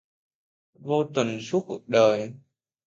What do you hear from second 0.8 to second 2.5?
tình suốt cuộc đời